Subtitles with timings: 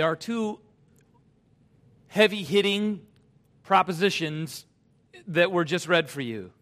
[0.00, 0.58] there are two
[2.06, 3.02] heavy hitting
[3.62, 4.64] propositions
[5.26, 6.52] that were just read for you.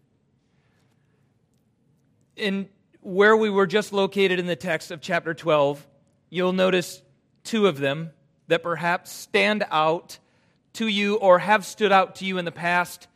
[2.35, 2.67] In
[2.99, 5.87] where we were just located in the text of chapter 12,
[6.29, 7.01] you'll notice
[7.45, 8.09] two of them
[8.49, 10.19] that perhaps stand out
[10.73, 13.07] to you or have stood out to you in the past,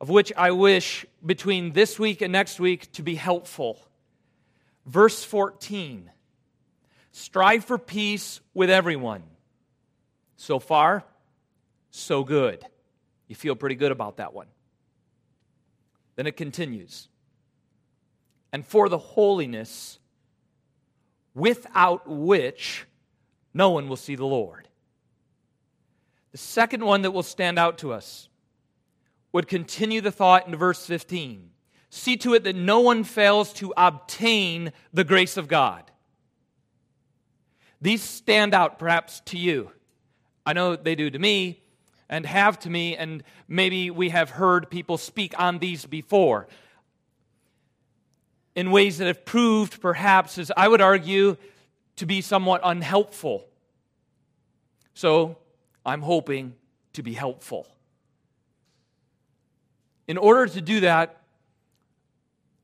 [0.00, 3.78] of which I wish between this week and next week to be helpful.
[4.86, 6.10] Verse 14
[7.10, 9.24] Strive for peace with everyone.
[10.42, 11.04] So far,
[11.92, 12.64] so good.
[13.28, 14.48] You feel pretty good about that one.
[16.16, 17.06] Then it continues.
[18.52, 20.00] And for the holiness
[21.32, 22.86] without which
[23.54, 24.66] no one will see the Lord.
[26.32, 28.28] The second one that will stand out to us
[29.30, 31.50] would continue the thought in verse 15.
[31.88, 35.88] See to it that no one fails to obtain the grace of God.
[37.80, 39.70] These stand out perhaps to you.
[40.44, 41.62] I know they do to me
[42.08, 46.46] and have to me, and maybe we have heard people speak on these before
[48.54, 51.36] in ways that have proved, perhaps, as I would argue,
[51.96, 53.46] to be somewhat unhelpful.
[54.94, 55.38] So
[55.86, 56.54] I'm hoping
[56.92, 57.66] to be helpful.
[60.06, 61.22] In order to do that,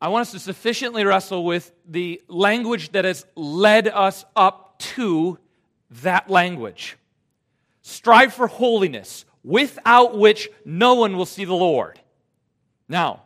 [0.00, 5.38] I want us to sufficiently wrestle with the language that has led us up to
[6.02, 6.96] that language.
[7.88, 11.98] Strive for holiness, without which no one will see the Lord.
[12.86, 13.22] Now,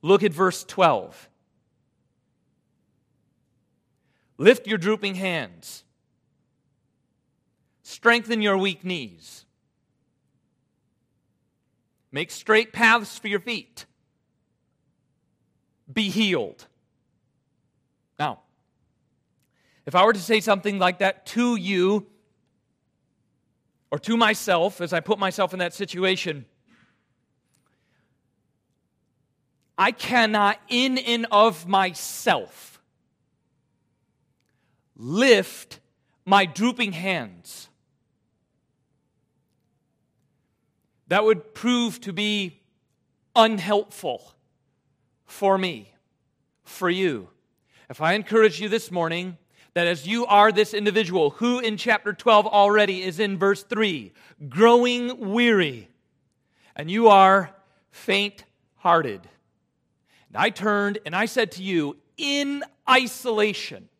[0.00, 1.28] look at verse 12.
[4.38, 5.84] Lift your drooping hands.
[7.82, 9.44] Strengthen your weak knees.
[12.10, 13.84] Make straight paths for your feet.
[15.92, 16.66] Be healed.
[18.18, 18.40] Now,
[19.84, 22.06] if I were to say something like that to you
[23.96, 26.44] or to myself as I put myself in that situation,
[29.78, 32.78] I cannot, in and of myself,
[34.98, 35.80] lift
[36.26, 37.70] my drooping hands.
[41.08, 42.60] That would prove to be
[43.34, 44.34] unhelpful
[45.24, 45.90] for me,
[46.64, 47.30] for you.
[47.88, 49.38] If I encourage you this morning
[49.76, 54.10] that as you are this individual who in chapter 12 already is in verse 3,
[54.48, 55.90] growing weary,
[56.74, 57.54] and you are
[57.90, 58.44] faint
[58.76, 59.20] hearted.
[60.28, 63.90] And I turned and I said to you, in isolation,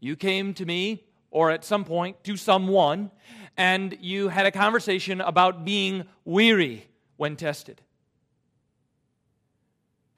[0.00, 3.10] you came to me, or at some point to someone,
[3.56, 7.80] and you had a conversation about being weary when tested,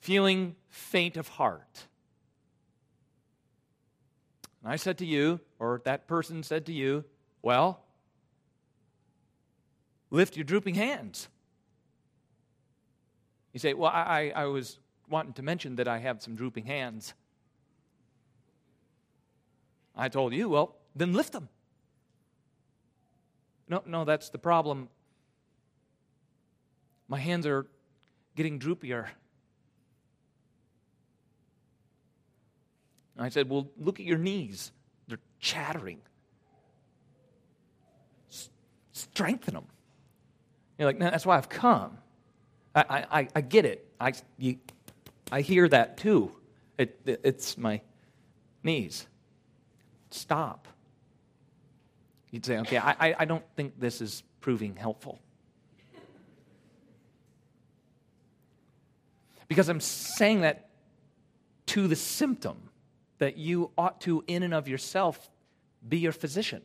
[0.01, 1.87] feeling faint of heart.
[4.63, 7.05] And I said to you, or that person said to you,
[7.43, 7.83] well,
[10.11, 11.29] lift your drooping hands.
[13.53, 14.79] You say, well, I, I was
[15.09, 17.13] wanting to mention that I have some drooping hands.
[19.95, 21.49] I told you, well, then lift them.
[23.69, 24.89] No, no, that's the problem.
[27.09, 27.67] My hands are
[28.37, 29.07] getting droopier.
[33.19, 34.73] I said, Well, look at your knees.
[35.09, 36.01] They're chattering.
[38.31, 38.51] S-
[38.93, 39.67] strengthen them.
[40.79, 41.99] You're like, no, that's why I've come.
[42.75, 43.87] I, I, I get it.
[44.01, 44.57] I, you,
[45.31, 46.33] I hear that too.
[46.79, 47.83] It, it, it's my
[48.63, 49.07] knees.
[50.11, 50.67] Stop.
[52.31, 55.21] You'd say, okay, I, I don't think this is proving helpful.
[59.49, 60.71] Because I'm saying that
[61.67, 62.57] to the symptom
[63.23, 65.31] that you ought to, in and of yourself,
[65.89, 66.61] be your physician.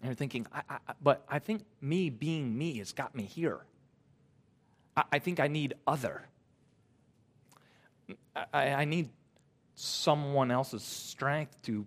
[0.00, 3.66] And you're thinking, I, I, but I think me being me has got me here.
[4.96, 6.28] I, I think I need other.
[8.52, 9.08] I need
[9.74, 11.84] someone else's strength to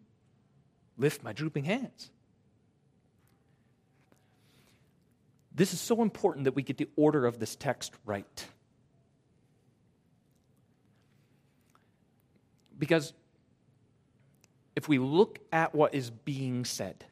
[0.98, 2.12] lift my drooping hands.
[5.56, 8.45] This is so important that we get the order of this text right.
[12.80, 13.14] Because
[14.76, 17.06] if we look at what is being said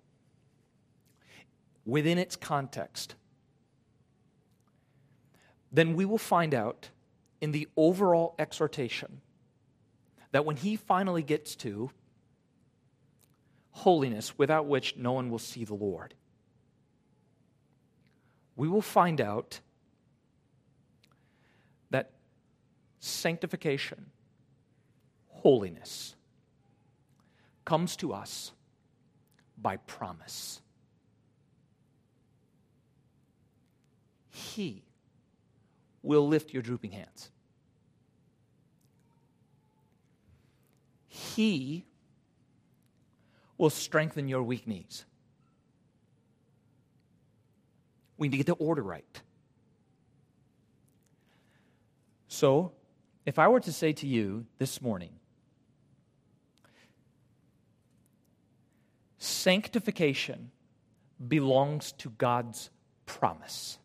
[1.86, 3.16] within its context,
[5.72, 6.90] then we will find out
[7.42, 9.22] in the overall exhortation
[10.32, 11.92] that when he finally gets to
[13.72, 16.14] holiness without which no one will see the Lord,
[18.56, 19.60] we will find out
[21.92, 22.12] that
[23.00, 24.08] sanctification,
[25.42, 26.16] holiness,
[27.66, 28.52] comes to us
[29.58, 30.62] by promise.
[34.30, 34.84] He
[36.04, 37.32] will lift your drooping hands.
[41.08, 41.86] He
[43.58, 45.06] will strengthen your weak knees.
[48.18, 49.22] We need to get the order right.
[52.28, 52.74] So,
[53.26, 55.12] if I were to say to you this morning,
[59.28, 60.52] sanctification
[61.28, 62.70] belongs to God's
[63.06, 63.78] promise.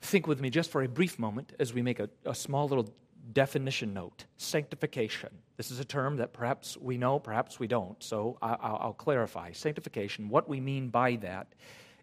[0.00, 2.92] Think with me just for a brief moment as we make a, a small little
[3.32, 4.24] definition note.
[4.36, 5.30] Sanctification.
[5.56, 9.52] This is a term that perhaps we know, perhaps we don't, so I, will clarify.
[9.52, 11.54] Sanctification, what we mean by that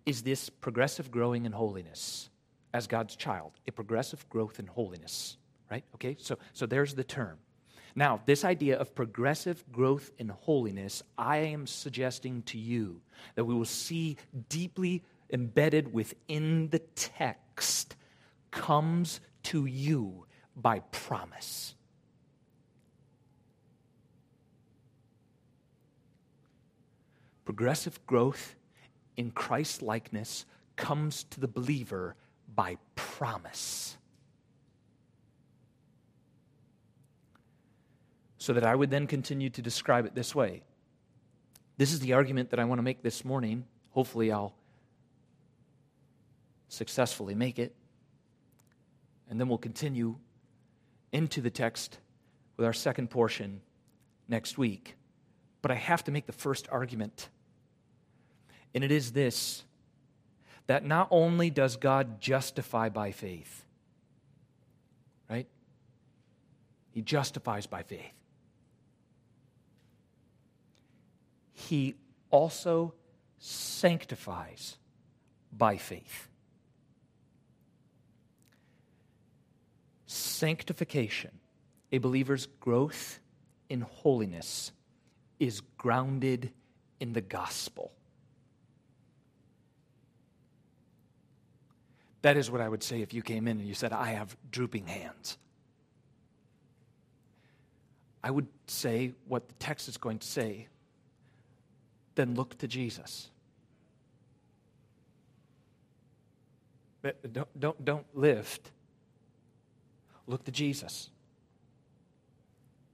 [0.06, 2.30] is this progressive growing in holiness
[2.74, 5.38] as God's child, a progressive growth in holiness,
[5.70, 5.84] right?
[5.96, 7.38] Okay, so, so there's the term.
[7.96, 13.02] Now, this idea of progressive growth in holiness, I am suggesting to you
[13.36, 17.96] that we will see deeply embedded within the text
[18.52, 20.26] comes to you
[20.56, 21.76] by promise.
[27.46, 28.56] Progressive growth
[29.18, 30.46] in Christ likeness
[30.76, 32.16] comes to the believer
[32.56, 33.98] by promise.
[38.40, 40.64] So that I would then continue to describe it this way.
[41.78, 43.66] This is the argument that I want to make this morning.
[43.92, 44.54] Hopefully, I'll
[46.70, 47.76] successfully make it.
[49.30, 50.16] And then we'll continue
[51.12, 52.00] into the text
[52.58, 53.62] with our second portion
[54.28, 54.96] next week.
[55.62, 57.30] But I have to make the first argument.
[58.74, 59.64] And it is this
[60.68, 63.66] that not only does God justify by faith,
[65.30, 65.48] right?
[66.92, 68.19] He justifies by faith.
[71.68, 71.96] He
[72.32, 72.94] also
[73.38, 74.78] sanctifies
[75.52, 76.30] by faith.
[80.06, 81.32] Sanctification,
[81.92, 83.20] a believer's growth
[83.68, 84.72] in holiness,
[85.40, 86.52] is grounded
[87.00, 87.92] in the gospel.
[92.22, 94.36] That is what I would say if you came in and you said, I have
[94.50, 95.38] drooping hands.
[98.24, 100.68] I would say what the text is going to say,
[102.20, 103.30] then look to Jesus.
[107.02, 108.72] But don't, don't, don't lift.
[110.28, 111.10] Look to Jesus.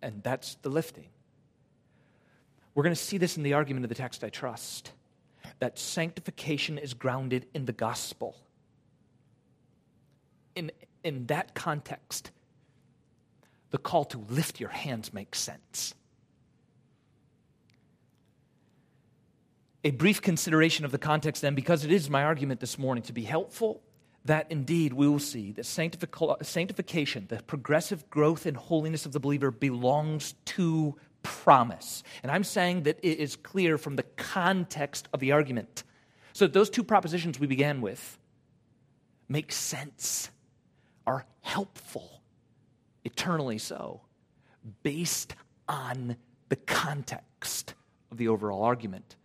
[0.02, 1.08] And that's the lifting.
[2.76, 4.92] We're going to see this in the argument of the text, I trust,
[5.60, 8.36] that sanctification is grounded in the gospel
[10.56, 10.72] in,
[11.04, 12.32] in that context,
[13.72, 15.94] the call to lift your hands makes sense.
[19.86, 23.14] A brief consideration of the context, then, because it is my argument this morning to
[23.14, 23.84] be helpful,
[24.26, 29.52] that indeed we will see that sanctification, the progressive growth and holiness of the believer,
[29.52, 32.02] belongs to promise.
[32.24, 35.84] And I'm saying that it is clear from the context of the argument.
[36.34, 38.18] So, those two propositions we began with
[39.30, 40.32] make sense
[41.06, 42.22] are helpful,
[43.04, 44.02] eternally so,
[44.82, 45.36] based
[45.70, 46.16] on
[46.50, 47.76] the context
[48.10, 49.16] of the overall argument.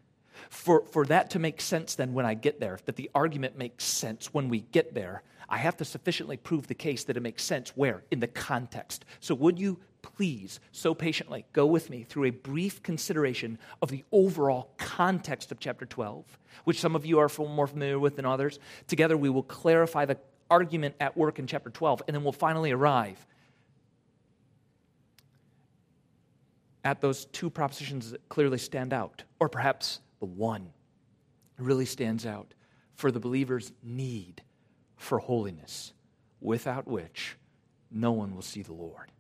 [0.51, 3.85] For, for that to make sense, then, when I get there, that the argument makes
[3.85, 7.45] sense when we get there, I have to sufficiently prove the case that it makes
[7.45, 8.03] sense where?
[8.11, 9.05] In the context.
[9.21, 14.05] So, would you please, so patiently, go with me through a brief consideration of the
[14.11, 16.25] overall context of chapter 12,
[16.65, 18.59] which some of you are more familiar with than others?
[18.89, 20.19] Together, we will clarify the
[20.51, 23.25] argument at work in chapter 12, and then we'll finally arrive
[26.85, 30.73] at those two propositions that clearly stand out, or perhaps the one
[31.59, 32.55] really stands out
[32.95, 34.43] for the believer's need
[34.97, 35.93] for holiness,
[36.41, 37.37] without which
[37.91, 39.11] no one will see the Lord.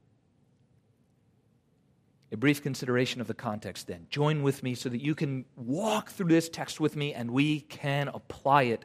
[2.33, 4.07] A brief consideration of the context, then.
[4.09, 7.61] Join with me so that you can walk through this text with me and we
[7.62, 8.85] can apply it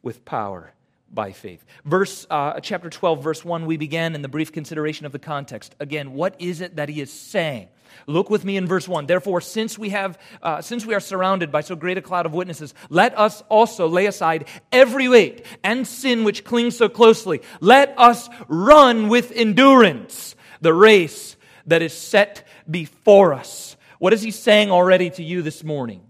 [0.00, 0.72] with power
[1.12, 1.64] by faith.
[1.84, 5.74] Verse uh, chapter 12 verse 1 we began in the brief consideration of the context.
[5.80, 7.68] Again, what is it that he is saying?
[8.06, 9.06] Look with me in verse 1.
[9.06, 12.34] Therefore, since we have uh, since we are surrounded by so great a cloud of
[12.34, 17.40] witnesses, let us also lay aside every weight and sin which clings so closely.
[17.60, 21.36] Let us run with endurance the race
[21.66, 23.76] that is set before us.
[23.98, 26.02] What is he saying already to you this morning?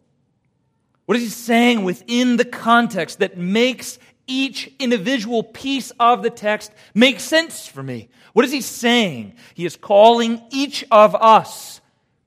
[1.07, 3.99] What is he saying within the context that makes
[4.29, 8.09] each individual piece of the text makes sense for me.
[8.33, 9.35] What is he saying?
[9.55, 11.81] He is calling each of us,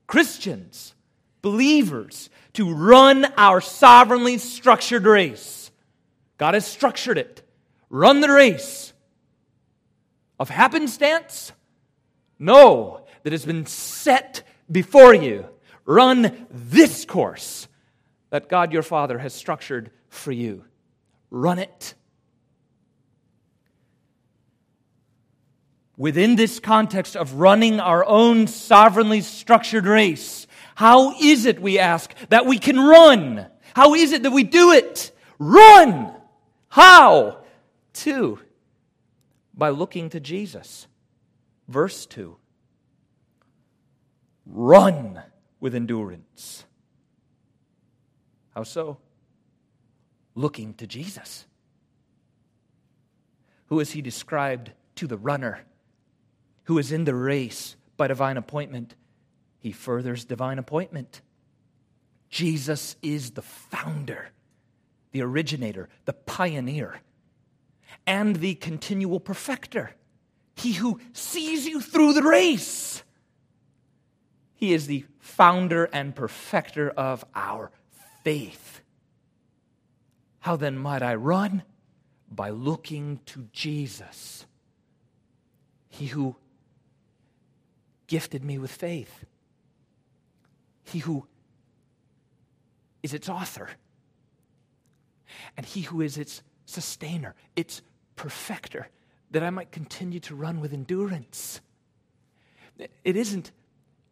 [0.06, 0.94] Christians,
[1.40, 5.70] believers to run our sovereignly structured race.
[6.36, 7.42] God has structured it.
[7.88, 8.92] Run the race.
[10.38, 11.52] Of happenstance?
[12.38, 15.46] No, that has been set before you.
[15.84, 17.68] Run this course
[18.30, 20.64] that God your Father has structured for you.
[21.32, 21.94] Run it.
[25.96, 32.14] Within this context of running our own sovereignly structured race, how is it, we ask,
[32.28, 33.46] that we can run?
[33.74, 35.10] How is it that we do it?
[35.38, 36.12] Run!
[36.68, 37.38] How?
[37.94, 38.38] Two,
[39.54, 40.86] by looking to Jesus.
[41.66, 42.36] Verse 2
[44.44, 45.22] Run
[45.60, 46.66] with endurance.
[48.54, 48.98] How so?
[50.34, 51.46] Looking to Jesus.
[53.66, 55.60] Who is he described to the runner
[56.64, 58.94] who is in the race by divine appointment?
[59.58, 61.20] He furthers divine appointment.
[62.28, 64.30] Jesus is the founder,
[65.12, 67.00] the originator, the pioneer,
[68.06, 69.92] and the continual perfecter.
[70.54, 73.02] He who sees you through the race.
[74.54, 77.70] He is the founder and perfecter of our
[78.24, 78.71] faith.
[80.42, 81.64] How then might I run?
[82.30, 84.46] By looking to Jesus,
[85.88, 86.36] He who
[88.06, 89.24] gifted me with faith
[90.92, 91.26] he who
[93.02, 93.70] is its author,
[95.56, 97.82] and he who is its sustainer, its
[98.14, 98.88] perfecter,
[99.30, 101.60] that I might continue to run with endurance.
[102.78, 103.50] It isn't,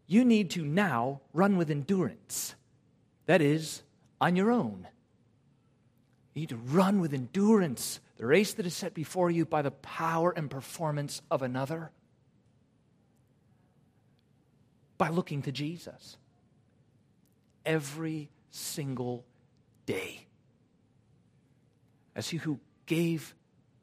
[0.06, 2.54] you need to now run with endurance.
[3.26, 3.82] That is,
[4.20, 4.88] on your own.
[6.34, 9.70] You need to run with endurance the race that is set before you by the
[9.70, 11.90] power and performance of another.
[14.98, 16.16] By looking to Jesus
[17.64, 19.24] every single
[19.86, 20.26] day.
[22.14, 23.34] As he who gave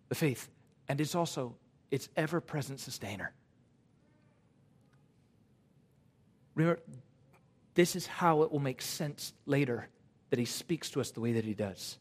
[0.09, 0.49] the faith
[0.87, 1.55] and is also
[1.91, 3.33] its ever present sustainer.
[6.55, 6.79] Remember,
[7.73, 9.87] this is how it will make sense later
[10.29, 11.97] that he speaks to us the way that he does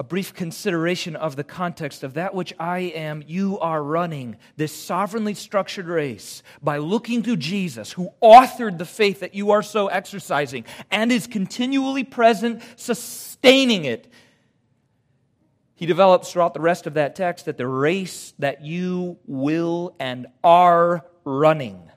[0.00, 4.72] a brief consideration of the context of that which I am, you are running, this
[4.72, 9.88] sovereignly structured race, by looking to Jesus, who authored the faith that you are so
[9.88, 14.06] exercising and is continually present, sustaining it.
[15.74, 20.28] He develops throughout the rest of that text that the race that you will and
[20.44, 21.90] are running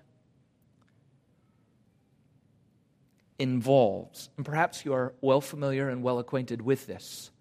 [3.38, 7.31] involves, and perhaps you are well familiar and well acquainted with this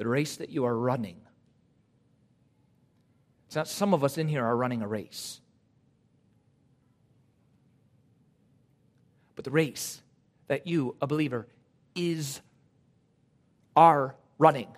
[0.00, 1.20] the race that you are running.
[3.46, 5.42] It's not some of us in here are running a race.
[9.36, 10.00] But the race
[10.46, 11.48] that you, a believer,
[11.94, 12.40] is,
[13.76, 14.68] are running.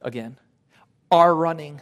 [0.00, 0.38] Again,
[1.10, 1.80] are running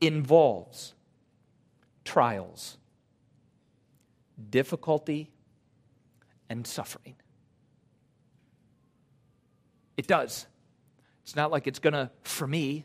[0.00, 0.92] involves
[2.04, 2.78] trials,
[4.50, 5.30] difficulty,
[6.48, 7.16] and suffering.
[9.96, 10.46] It does.
[11.22, 12.84] It's not like it's going to for me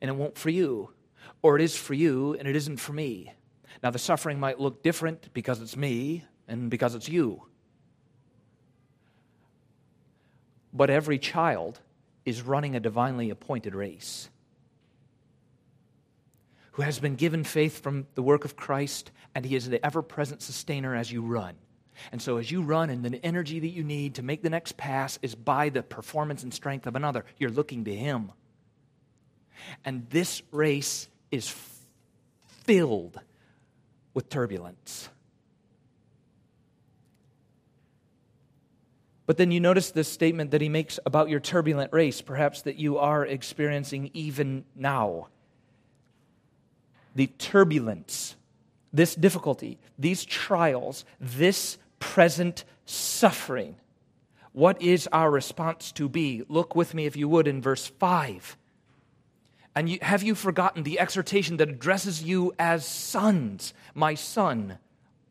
[0.00, 0.90] and it won't for you,
[1.42, 3.32] or it is for you and it isn't for me.
[3.82, 7.42] Now, the suffering might look different because it's me and because it's you.
[10.72, 11.80] But every child
[12.24, 14.28] is running a divinely appointed race
[16.72, 20.02] who has been given faith from the work of Christ, and he is the ever
[20.02, 21.54] present sustainer as you run.
[22.12, 24.76] And so, as you run, and the energy that you need to make the next
[24.76, 28.32] pass is by the performance and strength of another, you're looking to Him.
[29.84, 31.54] And this race is
[32.64, 33.20] filled
[34.12, 35.08] with turbulence.
[39.26, 42.76] But then you notice this statement that he makes about your turbulent race, perhaps that
[42.76, 45.28] you are experiencing even now.
[47.14, 48.36] The turbulence,
[48.92, 53.76] this difficulty, these trials, this present suffering.
[54.52, 56.42] What is our response to be?
[56.48, 58.56] Look with me, if you would, in verse 5.
[59.74, 64.78] And you, have you forgotten the exhortation that addresses you as sons, my son?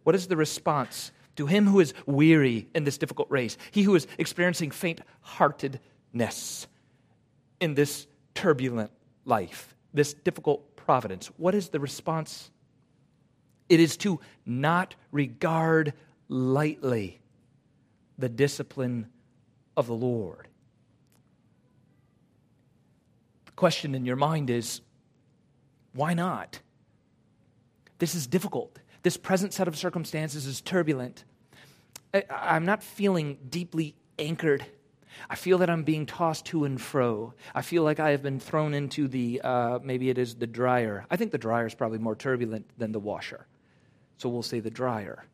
[0.03, 3.55] What is the response to him who is weary in this difficult race?
[3.71, 6.67] He who is experiencing faint heartedness
[7.61, 8.91] in this turbulent
[9.25, 11.27] life, this difficult providence.
[11.37, 12.49] What is the response?
[13.69, 15.93] It is to not regard
[16.27, 17.21] lightly
[18.17, 19.07] the discipline
[19.75, 20.47] of the Lord.
[23.45, 24.81] The question in your mind is
[25.93, 26.59] why not?
[27.99, 28.79] This is difficult.
[29.03, 31.23] This present set of circumstances is turbulent.
[32.13, 34.65] I, I'm not feeling deeply anchored.
[35.29, 37.33] I feel that I'm being tossed to and fro.
[37.53, 41.05] I feel like I have been thrown into the, uh, maybe it is the dryer.
[41.11, 43.45] I think the dryer is probably more turbulent than the washer.
[44.17, 45.25] So we'll say the dryer.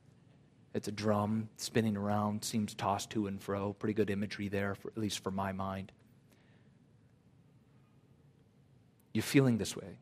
[0.74, 3.74] It's a drum spinning around, seems tossed to and fro.
[3.74, 5.92] Pretty good imagery there, for, at least for my mind.
[9.14, 9.98] You're feeling this way.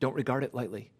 [0.00, 0.90] Don't regard it lightly.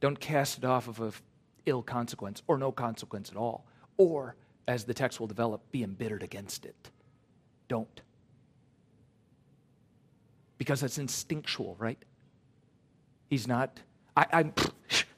[0.00, 1.22] Don't cast it off of
[1.64, 3.64] ill consequence or no consequence at all.
[3.96, 4.36] Or,
[4.68, 6.90] as the text will develop, be embittered against it.
[7.68, 8.02] Don't.
[10.58, 11.98] Because it's instinctual, right?
[13.30, 13.80] He's not,
[14.16, 14.52] I, I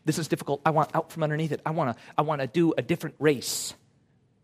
[0.09, 0.63] this is difficult.
[0.65, 1.61] I want out from underneath it.
[1.67, 3.75] I want to I want to do a different race.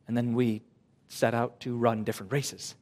[0.06, 0.60] And then we
[1.08, 2.74] set out to run different races.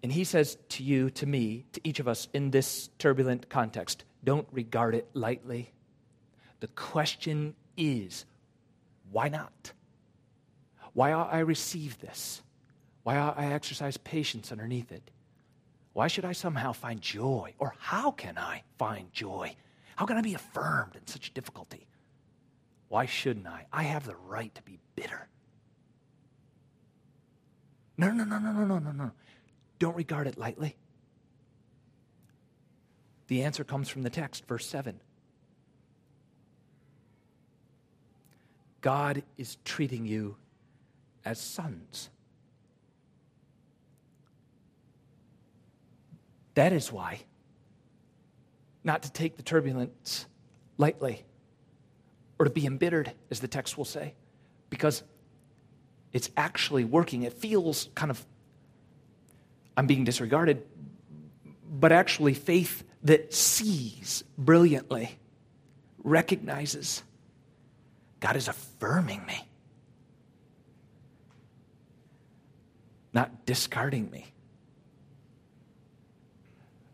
[0.00, 4.04] And he says to you, to me, to each of us in this turbulent context,
[4.22, 5.72] don't regard it lightly.
[6.60, 8.24] The question is,
[9.10, 9.72] why not?
[10.92, 12.40] Why ought I receive this?
[13.02, 15.10] Why ought I exercise patience underneath it?
[15.92, 17.54] Why should I somehow find joy?
[17.58, 19.56] Or how can I find joy?
[19.96, 21.86] How can I be affirmed in such difficulty?
[22.88, 23.66] Why shouldn't I?
[23.72, 25.28] I have the right to be bitter.
[27.96, 29.10] No, no, no, no, no, no, no, no.
[29.78, 30.76] Don't regard it lightly.
[33.28, 35.00] The answer comes from the text, verse 7.
[38.80, 40.36] God is treating you
[41.24, 42.10] as sons.
[46.54, 47.22] That is why
[48.84, 50.26] not to take the turbulence
[50.76, 51.24] lightly
[52.38, 54.14] or to be embittered, as the text will say,
[54.70, 55.02] because
[56.12, 57.22] it's actually working.
[57.22, 58.24] It feels kind of,
[59.76, 60.62] I'm being disregarded,
[61.70, 65.18] but actually, faith that sees brilliantly,
[66.04, 67.02] recognizes
[68.20, 69.48] God is affirming me,
[73.12, 74.32] not discarding me.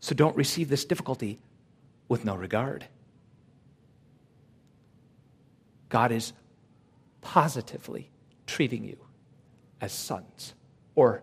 [0.01, 1.39] So don't receive this difficulty
[2.09, 2.87] with no regard.
[5.89, 6.33] God is
[7.21, 8.11] positively
[8.47, 8.99] treating you
[9.81, 10.55] as sons.
[10.95, 11.23] Or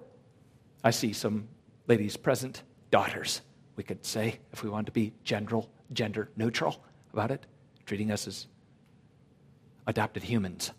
[0.83, 1.47] I see some
[1.87, 3.41] ladies present, daughters,
[3.75, 7.45] we could say, if we want to be general, gender neutral about it,
[7.85, 8.47] treating us as
[9.87, 10.71] adopted humans.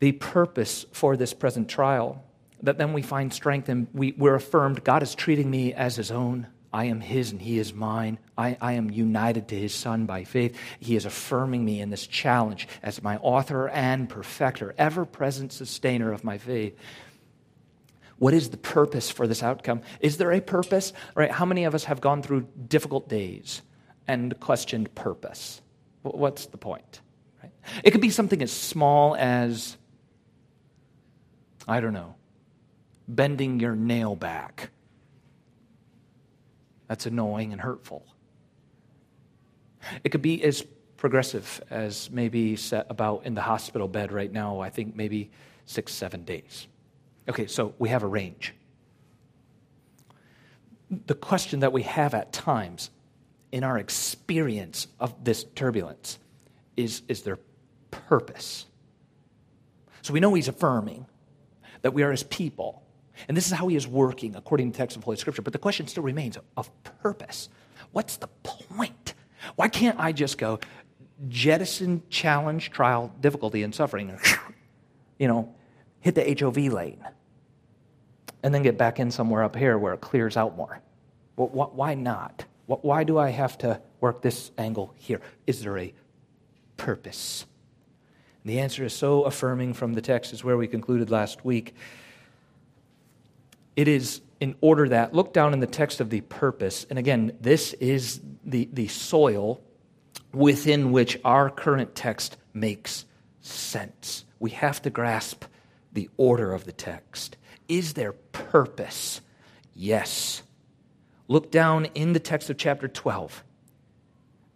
[0.00, 2.22] The purpose for this present trial
[2.64, 6.10] that then we find strength and we, we're affirmed God is treating me as his
[6.10, 6.46] own.
[6.72, 8.18] I am his and he is mine.
[8.36, 10.58] I, I am united to his son by faith.
[10.80, 16.12] He is affirming me in this challenge as my author and perfecter, ever present sustainer
[16.12, 16.76] of my faith.
[18.18, 19.82] What is the purpose for this outcome?
[20.00, 20.92] Is there a purpose?
[21.14, 21.30] Right?
[21.30, 23.62] How many of us have gone through difficult days
[24.08, 25.60] and questioned purpose?
[26.02, 27.00] What's the point?
[27.42, 27.52] Right?
[27.84, 29.76] It could be something as small as,
[31.68, 32.14] I don't know,
[33.08, 34.70] bending your nail back.
[36.88, 38.06] That's annoying and hurtful.
[40.02, 40.64] It could be as
[40.96, 45.30] progressive as maybe set about in the hospital bed right now, I think maybe
[45.66, 46.66] six, seven days.
[47.28, 48.54] Okay, so we have a range.
[51.06, 52.90] The question that we have at times
[53.52, 56.18] in our experience of this turbulence
[56.76, 57.38] is is there
[57.90, 58.66] purpose?
[60.02, 61.06] So we know he's affirming
[61.82, 62.83] that we are his people
[63.28, 65.42] and this is how he is working according to the text of Holy Scripture.
[65.42, 67.48] But the question still remains of purpose.
[67.92, 69.14] What's the point?
[69.56, 70.60] Why can't I just go
[71.28, 74.18] jettison, challenge, trial, difficulty, and suffering,
[75.18, 75.54] you know,
[76.00, 77.02] hit the HOV lane,
[78.42, 80.80] and then get back in somewhere up here where it clears out more?
[81.36, 82.44] Why not?
[82.66, 85.20] Why do I have to work this angle here?
[85.46, 85.92] Is there a
[86.76, 87.46] purpose?
[88.42, 91.74] And the answer is so affirming from the text, is where we concluded last week.
[93.76, 97.36] It is in order that, look down in the text of the purpose, and again,
[97.40, 99.60] this is the, the soil
[100.32, 103.06] within which our current text makes
[103.40, 104.24] sense.
[104.38, 105.44] We have to grasp
[105.92, 107.36] the order of the text.
[107.68, 109.20] Is there purpose?
[109.74, 110.42] Yes.
[111.28, 113.44] Look down in the text of chapter 12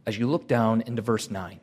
[0.06, 1.60] as you look down into verse 9.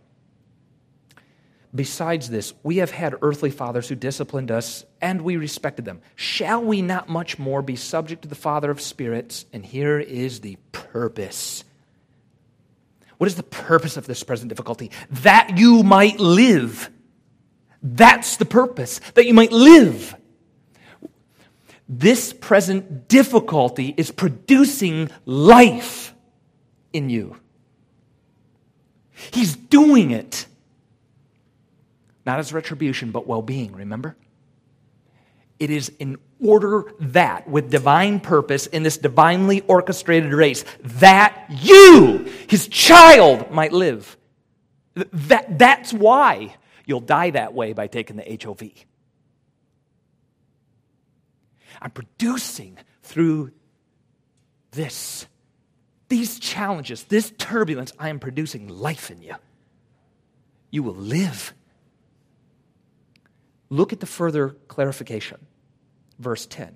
[1.76, 6.02] Besides this, we have had earthly fathers who disciplined us, and we respected them.
[6.16, 9.46] Shall we not much more be subject to the Father of spirits?
[9.52, 11.66] And here is the purpose.
[13.18, 14.92] What is the purpose of this present difficulty?
[15.10, 16.90] That you might live.
[17.84, 20.16] That's the purpose, that you might live.
[21.88, 26.14] this present difficulty is producing life
[26.94, 27.38] in you.
[29.12, 30.48] He's doing it.
[32.26, 34.16] Not as retribution, but well being, remember?
[35.60, 42.30] It is in order that, with divine purpose in this divinely orchestrated race, that you,
[42.50, 44.18] his child, might live.
[44.96, 48.64] That, that's why you'll die that way by taking the HOV.
[51.82, 53.52] I'm producing through
[54.72, 55.26] this,
[56.10, 59.36] these challenges, this turbulence, I am producing life in you.
[60.72, 61.54] You will live.
[63.70, 65.46] Look at the further clarification.
[66.20, 66.76] Verse 10.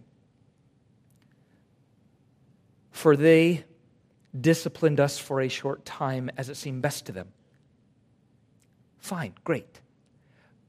[2.91, 3.63] For they
[4.39, 7.29] disciplined us for a short time as it seemed best to them.
[8.97, 9.79] Fine, great.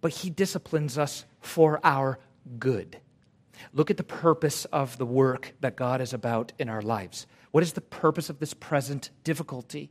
[0.00, 2.18] But he disciplines us for our
[2.58, 2.98] good.
[3.72, 7.26] Look at the purpose of the work that God is about in our lives.
[7.50, 9.90] What is the purpose of this present difficulty?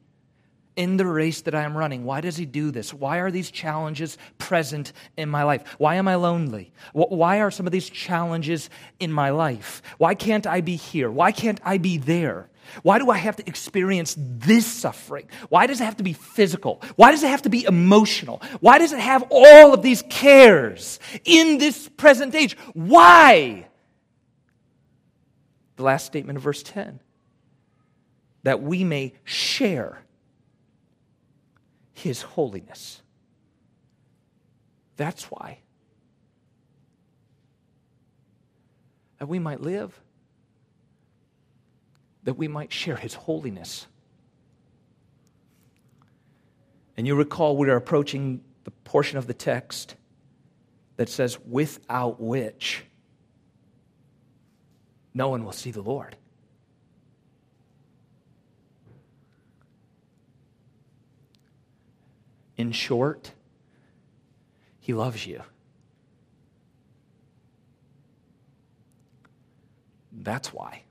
[0.79, 2.93] In the race that I am running, why does he do this?
[2.93, 5.61] Why are these challenges present in my life?
[5.77, 6.71] Why am I lonely?
[6.93, 9.81] Why are some of these challenges in my life?
[9.97, 11.11] Why can't I be here?
[11.11, 12.49] Why can't I be there?
[12.81, 15.27] Why do I have to experience this suffering?
[15.49, 16.81] Why does it have to be physical?
[16.95, 18.41] Why does it have to be emotional?
[18.61, 22.55] Why does it have all of these cares in this present age?
[22.71, 23.67] Why?
[25.75, 27.01] The last statement of verse 10
[28.43, 30.05] that we may share
[31.99, 33.01] his holiness.
[34.97, 35.59] That's why.
[39.19, 39.99] That we might live
[42.23, 43.87] that we might share his holiness.
[46.97, 49.95] And you recall we are approaching the portion of the text
[50.97, 52.83] that says, without which
[55.13, 56.17] no one will see the Lord.
[62.59, 63.31] In short,
[64.81, 65.41] he loves you.
[70.11, 70.83] That's why.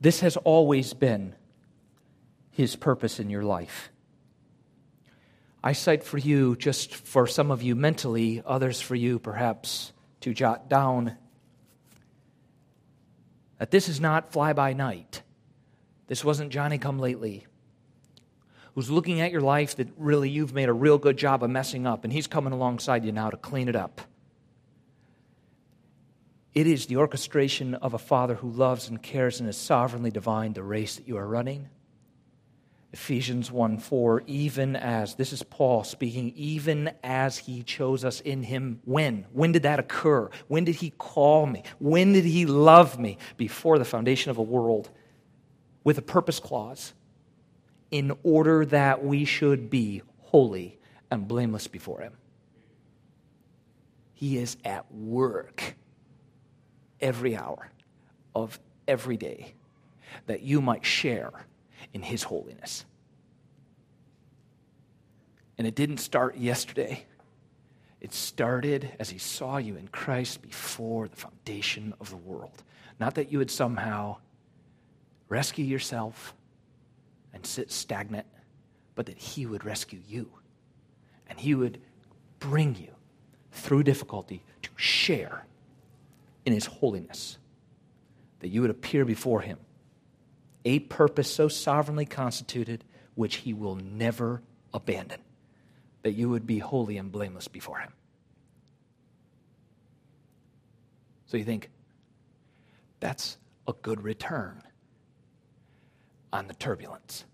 [0.00, 1.34] This has always been
[2.50, 3.90] His purpose in your life.
[5.62, 10.32] I cite for you, just for some of you mentally, others for you perhaps to
[10.32, 11.18] jot down,
[13.58, 15.20] that this is not fly by night.
[16.10, 17.46] This wasn't Johnny come lately
[18.74, 21.86] who's looking at your life that really you've made a real good job of messing
[21.86, 24.00] up, and he's coming alongside you now to clean it up.
[26.52, 30.52] It is the orchestration of a Father who loves and cares and is sovereignly divine
[30.52, 31.68] the race that you are running.
[32.92, 38.42] Ephesians 1 4, even as, this is Paul speaking, even as he chose us in
[38.42, 38.80] him.
[38.84, 39.26] When?
[39.32, 40.28] When did that occur?
[40.48, 41.62] When did he call me?
[41.78, 43.18] When did he love me?
[43.36, 44.90] Before the foundation of a world,
[45.84, 46.92] with a purpose clause,
[47.90, 50.78] in order that we should be holy
[51.10, 52.12] and blameless before him.
[54.14, 55.74] He is at work
[57.00, 57.70] every hour
[58.34, 59.54] of every day
[60.26, 61.46] that you might share
[61.92, 62.84] in His holiness.
[65.58, 67.04] And it didn't start yesterday.
[68.00, 72.62] It started as He saw you in Christ before the foundation of the world.
[72.98, 74.18] Not that you had somehow
[75.30, 76.34] rescue yourself
[77.32, 78.26] and sit stagnant,
[78.94, 80.28] but that He would rescue you.
[81.26, 81.80] And He would
[82.40, 82.92] bring you
[83.52, 85.46] through difficulty to share
[86.44, 87.38] in his holiness,
[88.40, 89.58] that you would appear before him.
[90.64, 95.20] A purpose so sovereignly constituted, which he will never abandon,
[96.02, 97.92] that you would be holy and blameless before him.
[101.26, 101.70] So you think,
[102.98, 103.36] that's
[103.68, 104.62] a good return
[106.32, 107.24] on the turbulence.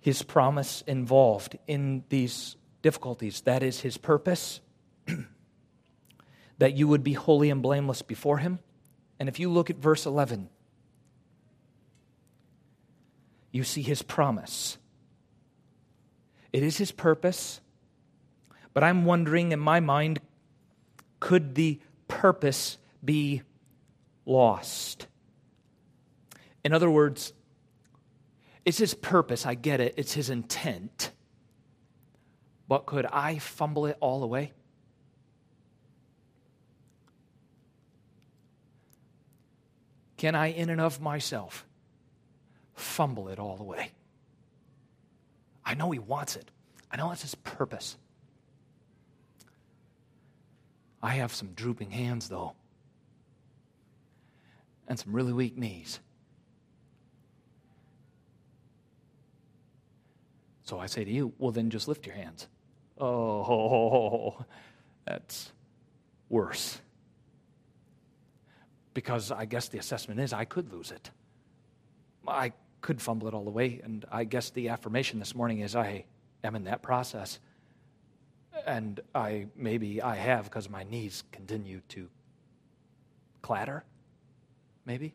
[0.00, 3.40] His promise involved in these difficulties.
[3.42, 4.60] That is his purpose,
[6.58, 8.58] that you would be holy and blameless before him.
[9.18, 10.48] And if you look at verse 11,
[13.52, 14.78] you see his promise.
[16.52, 17.60] It is his purpose,
[18.74, 20.20] but I'm wondering in my mind
[21.20, 23.42] could the purpose be
[24.26, 25.06] lost?
[26.64, 27.32] In other words,
[28.64, 31.10] it's his purpose, I get it, it's his intent.
[32.68, 34.52] But could I fumble it all away?
[40.22, 41.66] Can I, in and of myself,
[42.74, 43.90] fumble it all away?
[45.64, 46.48] I know He wants it.
[46.92, 47.96] I know that's His purpose.
[51.02, 52.54] I have some drooping hands, though,
[54.92, 56.00] and some really weak knees.
[60.64, 62.46] So I say to you, well, then just lift your hands.
[63.00, 64.44] Oh,
[65.06, 65.50] that's
[66.28, 66.78] worse.
[68.92, 71.10] Because I guess the assessment is I could lose it.
[72.28, 72.52] I
[72.82, 73.80] could fumble it all the way.
[73.82, 76.04] And I guess the affirmation this morning is I
[76.44, 77.38] am in that process.
[78.66, 82.10] And I maybe I have because my knees continue to
[83.40, 83.84] clatter.
[84.84, 85.14] Maybe.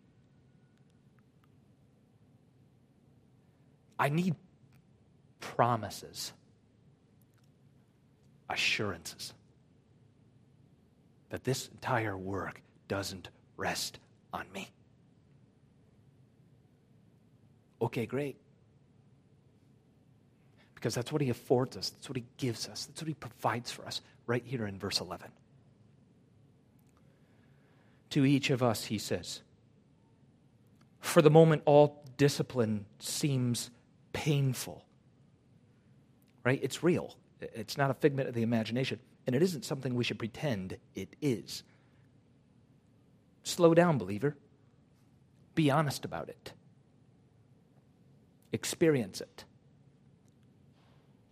[3.99, 4.35] I need
[5.39, 6.33] promises,
[8.49, 9.33] assurances
[11.29, 13.99] that this entire work doesn't rest
[14.31, 14.69] on me.
[17.81, 18.37] Okay, great.
[20.75, 23.71] Because that's what he affords us, that's what he gives us, that's what he provides
[23.71, 25.29] for us right here in verse 11.
[28.11, 29.41] To each of us, he says,
[30.99, 33.69] for the moment, all discipline seems
[34.13, 34.85] painful.
[36.43, 36.59] Right?
[36.61, 37.15] It's real.
[37.39, 38.99] It's not a figment of the imagination.
[39.25, 41.63] And it isn't something we should pretend it is.
[43.43, 44.35] Slow down, believer.
[45.55, 46.53] Be honest about it.
[48.51, 49.43] Experience it.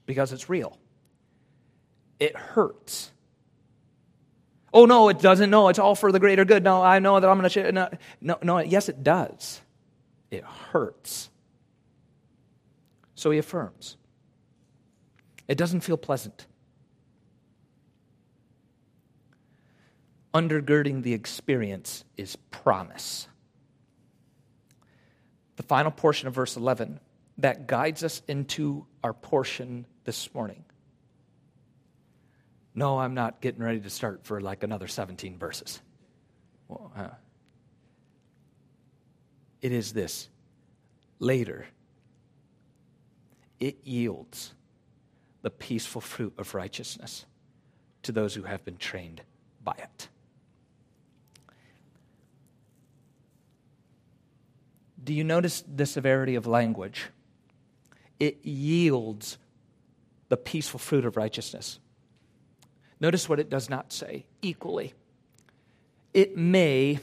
[0.06, 0.78] Because it's real.
[2.19, 3.12] It hurts.
[4.75, 5.49] Oh, no, it doesn't.
[5.49, 6.63] No, it's all for the greater good.
[6.63, 7.71] No, I know that I'm going to.
[7.71, 7.89] No,
[8.21, 9.61] no, no, yes, it does.
[10.29, 11.31] It hurts.
[13.15, 13.97] So he affirms.
[15.47, 16.45] It doesn't feel pleasant.
[20.35, 23.29] undergirding the experience is promise.
[25.55, 26.99] The final portion of verse 11
[27.38, 30.65] that guides us into our portion this morning.
[32.75, 35.81] No, I'm not getting ready to start for like another 17 verses.
[36.67, 37.07] Well, uh,
[39.61, 40.27] it is this
[41.19, 41.67] later,
[43.61, 44.53] it yields
[45.41, 47.25] the peaceful fruit of righteousness
[48.03, 49.21] to those who have been trained
[49.63, 50.09] by it.
[55.01, 57.05] Do you notice the severity of language?
[58.19, 59.38] It yields
[60.29, 61.79] the peaceful fruit of righteousness.
[62.99, 64.93] Notice what it does not say equally.
[66.13, 66.99] It may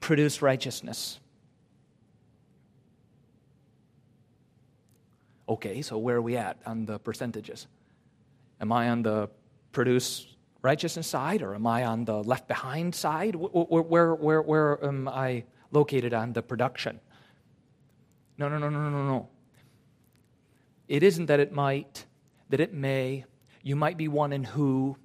[0.00, 1.20] produce righteousness.
[5.48, 7.66] Okay, so where are we at on the percentages?
[8.60, 9.28] Am I on the
[9.72, 10.26] produce
[10.62, 13.36] righteousness side or am I on the left behind side?
[13.36, 16.98] Where, where, where, where am I located on the production?
[18.38, 19.28] No, no, no, no, no, no.
[20.88, 22.06] It isn't that it might,
[22.48, 23.24] that it may.
[23.62, 24.96] You might be one in who.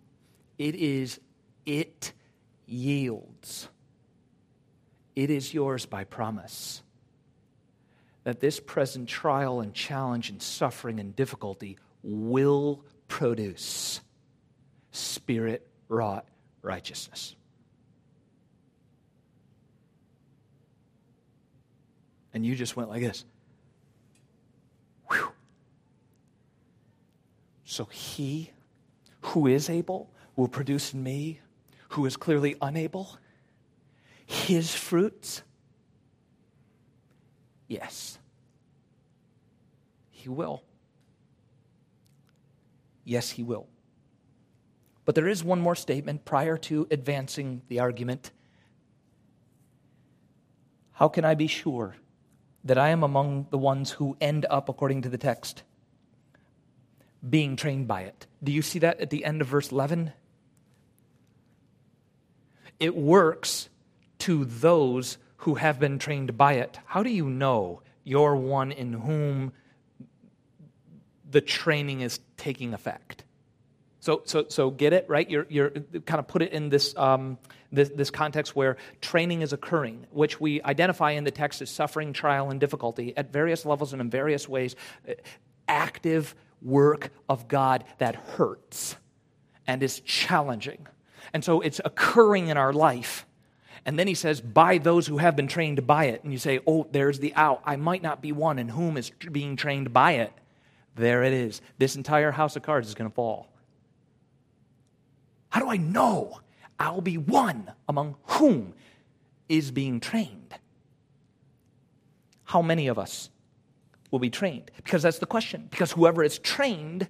[0.59, 1.19] It is,
[1.65, 2.13] it
[2.67, 3.67] yields.
[5.15, 6.83] It is yours by promise.
[8.25, 14.01] That this present trial and challenge and suffering and difficulty will produce
[14.91, 16.27] spirit wrought
[16.61, 17.35] righteousness.
[22.33, 23.25] and you just went like this.
[25.09, 25.31] Whew.
[27.65, 28.51] So he
[29.21, 31.41] who is able will produce in me,
[31.89, 33.17] who is clearly unable,
[34.25, 35.43] his fruits.
[37.67, 38.17] Yes,
[40.09, 40.63] he will.
[43.03, 43.67] Yes, he will.
[45.03, 48.31] But there is one more statement prior to advancing the argument.
[50.93, 51.95] How can I be sure
[52.63, 55.63] that I am among the ones who end up, according to the text,
[57.27, 58.27] being trained by it.
[58.41, 60.13] Do you see that at the end of verse 11?
[62.79, 63.69] It works
[64.19, 66.79] to those who have been trained by it.
[66.85, 69.53] How do you know you're one in whom
[71.29, 73.23] the training is taking effect?
[74.01, 75.29] So, so, so get it, right?
[75.29, 77.37] You're, you're kind of put it in this, um,
[77.71, 82.13] this, this context where training is occurring, which we identify in the text as suffering,
[82.13, 84.75] trial, and difficulty at various levels and in various ways.
[85.07, 85.13] Uh,
[85.67, 88.95] active work of God that hurts
[89.67, 90.87] and is challenging.
[91.33, 93.25] And so it's occurring in our life.
[93.85, 96.23] And then he says, by those who have been trained by it.
[96.23, 97.61] And you say, oh, there's the out.
[97.65, 100.33] I might not be one in whom is being trained by it.
[100.95, 101.61] There it is.
[101.77, 103.47] This entire house of cards is going to fall.
[105.49, 106.41] How do I know
[106.79, 108.73] I'll be one among whom
[109.47, 110.55] is being trained?
[112.43, 113.29] How many of us
[114.11, 114.71] will be trained?
[114.75, 115.67] Because that's the question.
[115.69, 117.07] Because whoever is trained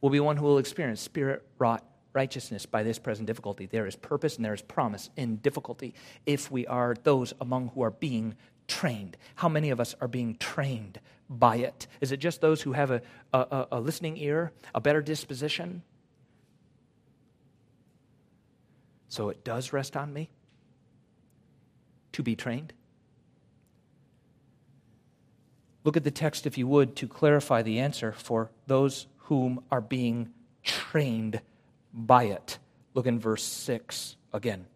[0.00, 3.66] will be one who will experience spirit wrought righteousness by this present difficulty.
[3.66, 5.94] There is purpose and there is promise in difficulty
[6.26, 8.34] if we are those among who are being
[8.66, 9.16] trained.
[9.36, 11.86] How many of us are being trained by it?
[12.00, 15.82] Is it just those who have a, a, a listening ear, a better disposition?
[19.08, 20.30] So it does rest on me
[22.12, 22.72] to be trained.
[25.82, 29.80] Look at the text, if you would, to clarify the answer for those whom are
[29.80, 30.30] being
[30.62, 31.40] trained
[31.92, 32.58] by it.
[32.94, 34.66] Look in verse 6 again.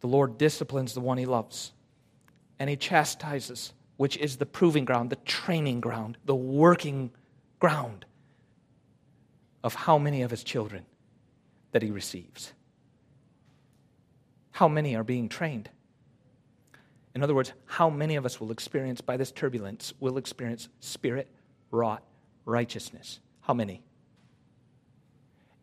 [0.00, 1.72] The Lord disciplines the one he loves,
[2.58, 7.10] and he chastises, which is the proving ground, the training ground, the working
[7.58, 8.04] ground
[9.64, 10.84] of how many of his children
[11.72, 12.52] that he receives.
[14.52, 15.70] How many are being trained?
[17.14, 21.28] In other words, how many of us will experience by this turbulence, will experience spirit
[21.70, 22.02] wrought
[22.44, 23.20] righteousness?
[23.40, 23.82] How many?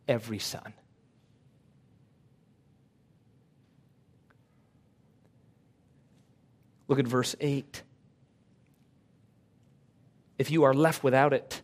[0.08, 0.74] Every son.
[6.88, 7.82] Look at verse 8.
[10.38, 11.62] If you are left without it,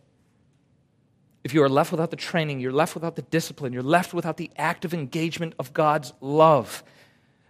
[1.42, 4.36] if you are left without the training, you're left without the discipline, you're left without
[4.36, 6.82] the active engagement of God's love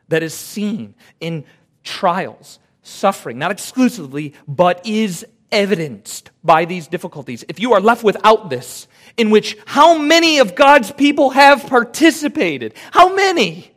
[0.08, 1.44] that is seen in
[1.82, 7.44] trials, suffering, not exclusively, but is evidenced by these difficulties.
[7.48, 12.74] If you are left without this, in which how many of God's people have participated?
[12.92, 13.72] How many?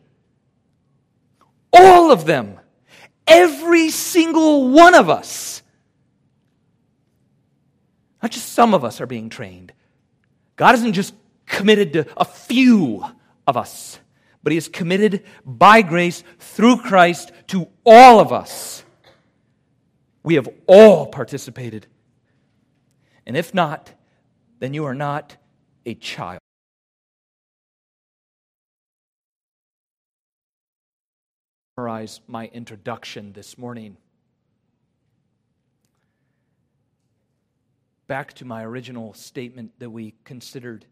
[1.71, 2.59] All of them.
[3.27, 5.61] Every single one of us.
[8.21, 9.73] Not just some of us are being trained.
[10.55, 11.13] God isn't just
[11.45, 13.03] committed to a few
[13.47, 13.99] of us
[14.43, 18.83] but he is committed by grace through Christ to all of us.
[20.23, 21.87] We have all participated.
[23.25, 23.93] And if not,
[24.59, 25.35] then you are not
[25.85, 26.39] a child.
[31.75, 33.97] Summarize my introduction this morning.
[38.07, 40.85] Back to my original statement that we considered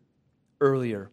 [0.59, 1.09] earlier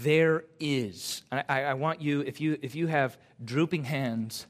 [0.00, 1.22] there is.
[1.30, 4.46] I, I, want you if, you, if you have drooping hands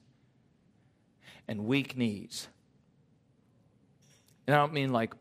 [1.48, 2.48] and weak knees,
[4.46, 5.14] and I don't mean like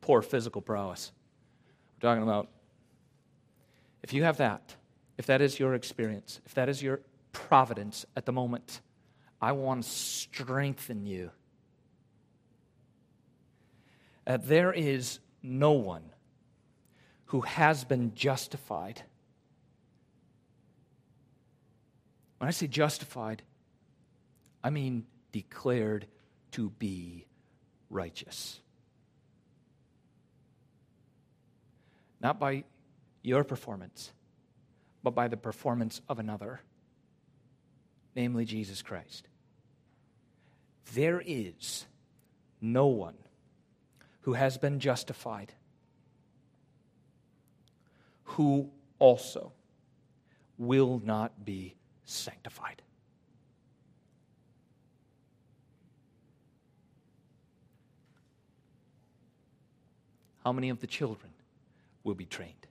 [0.00, 1.12] poor physical prowess,
[1.96, 2.48] we're talking about
[4.02, 4.76] if you have that,
[5.16, 7.00] if that is your experience, if that is your
[7.32, 8.80] providence at the moment,
[9.40, 11.30] I want to strengthen you.
[14.26, 16.04] Uh, there is no one
[17.26, 19.02] who has been justified.
[22.38, 23.42] When I say justified,
[24.62, 26.06] I mean declared
[26.52, 27.26] to be
[27.90, 28.60] righteous.
[32.20, 32.62] Not by
[33.20, 34.12] your performance,
[35.02, 36.60] but by the performance of another,
[38.14, 39.26] namely Jesus Christ.
[40.94, 41.84] There is
[42.60, 43.16] no one
[44.20, 45.52] who has been justified
[48.22, 48.70] who
[49.00, 49.52] also
[50.58, 52.82] will not be sanctified.
[60.44, 61.32] How many of the children
[62.02, 62.66] will be trained?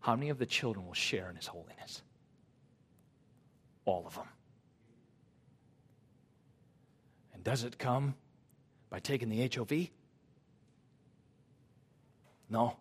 [0.00, 2.02] How many of the children will share in his holiness?
[3.84, 4.28] All of them.
[7.32, 8.14] And does it come
[8.90, 9.88] by taking the HOV?
[12.50, 12.76] No.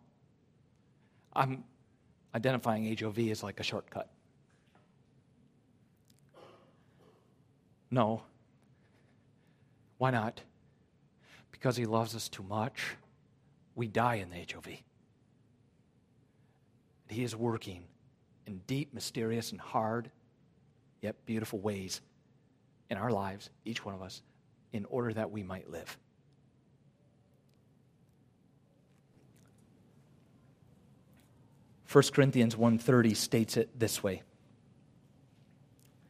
[1.33, 1.63] I'm
[2.35, 4.09] identifying HOV as like a shortcut.
[7.89, 8.23] No.
[9.97, 10.41] Why not?
[11.51, 12.97] Because he loves us too much.
[13.77, 14.79] We die in the HOV.
[17.09, 17.83] He is working
[18.47, 20.09] in deep, mysterious, and hard,
[20.99, 22.01] yet beautiful ways
[22.89, 24.23] in our lives, each one of us,
[24.73, 25.95] in order that we might live.
[31.85, 34.23] First Corinthians 1:30 states it this way.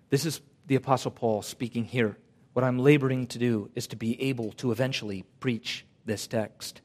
[0.10, 2.18] This is the Apostle Paul speaking here.
[2.54, 6.82] What I'm laboring to do is to be able to eventually preach this text.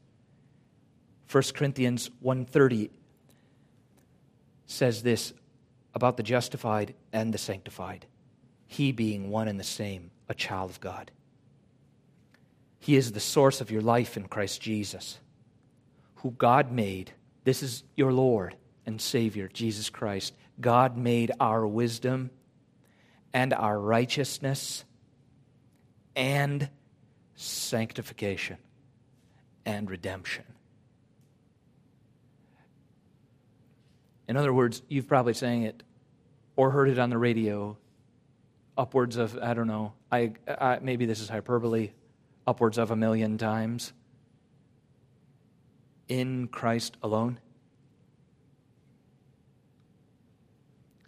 [1.31, 2.91] 1 Corinthians 1:30
[4.67, 5.33] says this
[5.95, 8.07] about the justified and the sanctified,
[8.67, 11.11] he being one and the same, a child of God.
[12.79, 15.19] He is the source of your life in Christ Jesus,
[16.17, 17.13] who God made.
[17.45, 18.57] This is your Lord
[18.87, 20.35] and Savior, Jesus Christ.
[20.61, 22.31] God made our wisdom
[23.33, 24.85] and our righteousness
[26.17, 26.69] and
[27.35, 28.59] sanctification
[29.65, 30.45] and redemption.
[34.29, 35.83] In other words, you've probably sang it
[36.57, 37.77] or heard it on the radio
[38.77, 41.91] upwards of, I don't know, I, I, maybe this is hyperbole,
[42.47, 43.93] upwards of a million times.
[46.09, 47.39] In Christ alone.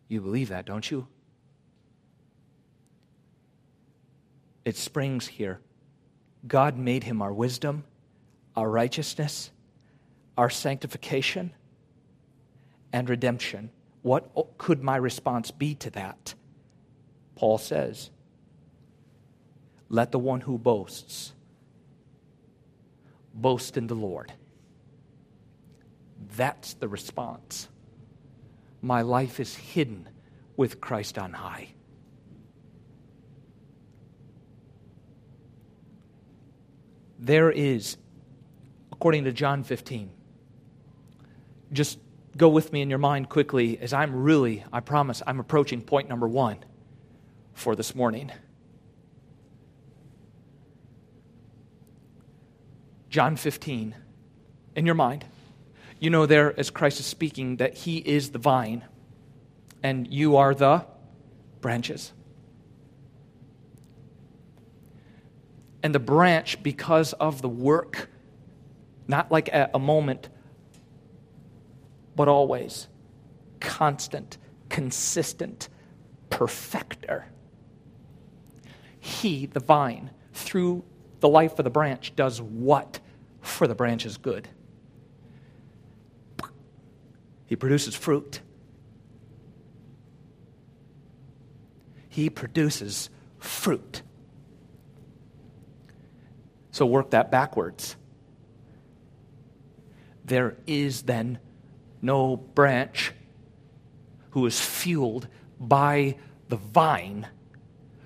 [0.08, 1.06] You believe that, don't you?
[4.64, 5.60] It springs here.
[6.46, 7.84] God made him our wisdom,
[8.56, 9.50] our righteousness,
[10.38, 11.52] our sanctification,
[12.94, 13.70] and redemption.
[14.02, 16.34] What could my response be to that?
[17.34, 18.10] Paul says,
[19.88, 21.32] Let the one who boasts
[23.34, 24.32] boast in the Lord.
[26.36, 27.68] That's the response.
[28.80, 30.08] My life is hidden
[30.56, 31.70] with Christ on high.
[37.18, 37.96] There is,
[38.92, 40.10] according to John 15,
[41.72, 41.98] just
[42.36, 46.08] go with me in your mind quickly as I'm really, I promise, I'm approaching point
[46.08, 46.58] number one
[47.52, 48.32] for this morning.
[53.08, 53.94] John 15,
[54.74, 55.24] in your mind,
[56.00, 58.84] you know there as Christ is speaking that He is the vine
[59.84, 60.84] and you are the
[61.60, 62.12] branches.
[65.82, 68.08] And the branch, because of the work,
[69.06, 70.30] not like a, a moment,
[72.16, 72.88] but always
[73.60, 74.38] constant,
[74.68, 75.68] consistent,
[76.30, 77.26] perfecter.
[78.98, 80.84] He, the vine, through
[81.20, 83.00] the life of the branch, does what
[83.40, 84.48] for the branch's good?
[87.46, 88.40] He produces fruit.
[92.08, 94.02] He produces fruit.
[96.70, 97.96] So work that backwards.
[100.24, 101.38] There is then
[102.04, 103.12] no branch
[104.30, 105.26] who is fueled
[105.58, 106.16] by
[106.48, 107.26] the vine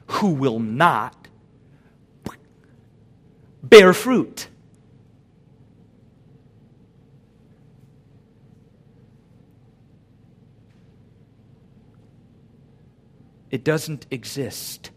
[0.06, 1.28] who will not
[3.62, 4.48] bear fruit.
[13.50, 14.90] It doesn't exist.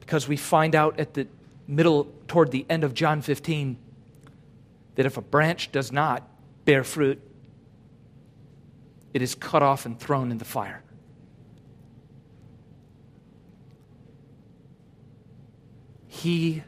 [0.00, 1.28] Because we find out at the
[1.66, 3.78] middle, toward the end of John 15,
[4.96, 6.28] that if a branch does not
[6.64, 7.20] bear fruit,
[9.14, 10.82] it is cut off and thrown in the fire.
[16.08, 16.62] He,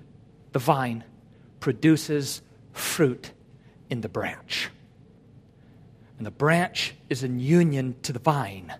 [0.52, 1.04] the vine,
[1.60, 2.42] produces
[2.72, 3.30] fruit
[3.88, 4.70] in the branch.
[6.18, 8.74] And the branch is in union to the vine,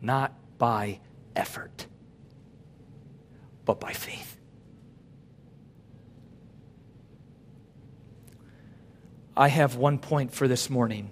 [0.00, 1.00] not by
[1.34, 1.86] effort,
[3.64, 4.36] but by faith.
[9.36, 11.10] I have one point for this morning.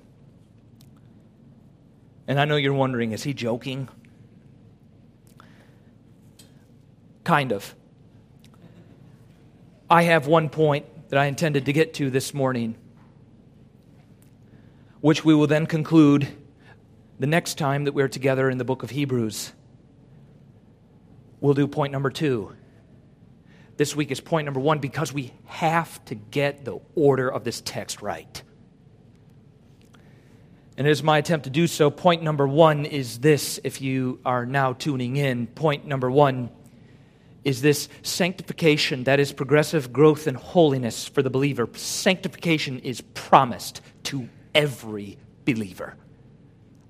[2.31, 3.89] And I know you're wondering is he joking?
[7.25, 7.75] Kind of.
[9.91, 12.77] I have one point that I intended to get to this morning,
[15.01, 16.29] which we will then conclude
[17.19, 19.53] the next time that we're together in the book of Hebrews.
[21.41, 22.55] We'll do point number two.
[23.77, 27.61] This week is point number one because we have to get the order of this
[27.61, 28.41] text right.
[30.81, 31.91] And it is my attempt to do so.
[31.91, 35.47] Point number one is this, if you are now tuning in.
[35.47, 36.49] Point number one
[37.45, 41.69] is this sanctification, that is progressive growth in holiness for the believer.
[41.75, 45.97] Sanctification is promised to every believer.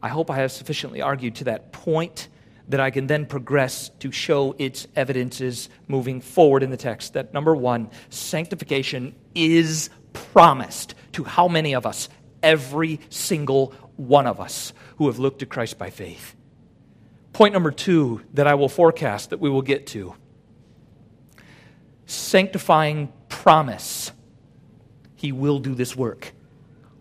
[0.01, 2.28] I hope I have sufficiently argued to that point
[2.68, 7.14] that I can then progress to show its evidences moving forward in the text.
[7.14, 12.09] That number one, sanctification is promised to how many of us?
[12.43, 16.34] Every single one of us who have looked to Christ by faith.
[17.32, 20.14] Point number two that I will forecast that we will get to
[22.07, 24.12] sanctifying promise.
[25.14, 26.32] He will do this work.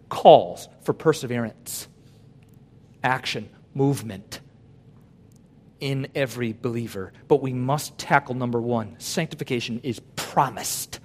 [0.07, 1.87] Calls for perseverance,
[3.03, 4.39] action, movement
[5.79, 7.13] in every believer.
[7.27, 10.99] But we must tackle number one sanctification is promised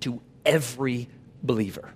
[0.00, 1.08] to every
[1.42, 1.92] believer.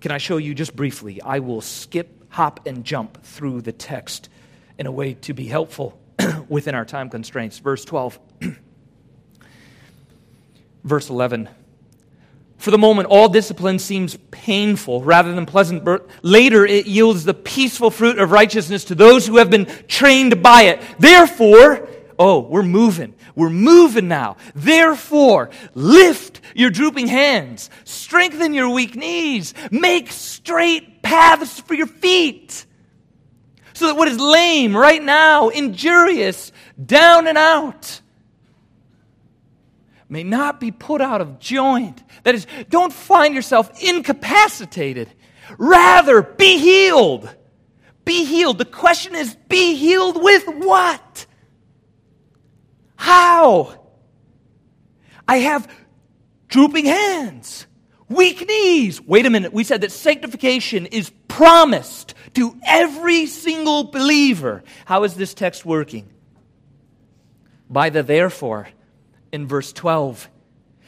[0.00, 1.20] Can I show you just briefly?
[1.22, 4.28] I will skip, hop, and jump through the text
[4.78, 5.98] in a way to be helpful
[6.48, 7.58] within our time constraints.
[7.58, 8.18] Verse 12.
[10.84, 11.48] Verse 11.
[12.58, 17.34] For the moment, all discipline seems painful rather than pleasant, but later it yields the
[17.34, 20.82] peaceful fruit of righteousness to those who have been trained by it.
[20.98, 21.88] Therefore,
[22.18, 23.14] Oh, we're moving.
[23.36, 24.36] We're moving now.
[24.54, 32.66] Therefore, lift your drooping hands, strengthen your weak knees, make straight paths for your feet.
[33.74, 36.50] So that what is lame right now, injurious,
[36.84, 38.00] down and out,
[40.08, 42.02] may not be put out of joint.
[42.24, 45.08] That is, don't find yourself incapacitated.
[45.58, 47.32] Rather, be healed.
[48.04, 48.58] Be healed.
[48.58, 51.26] The question is, be healed with what?
[52.98, 53.78] How?
[55.26, 55.72] I have
[56.48, 57.66] drooping hands,
[58.08, 59.00] weak knees.
[59.00, 59.52] Wait a minute.
[59.52, 64.64] We said that sanctification is promised to every single believer.
[64.84, 66.10] How is this text working?
[67.70, 68.68] By the therefore
[69.30, 70.28] in verse 12.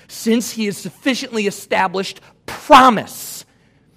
[0.09, 3.45] Since he is sufficiently established promise.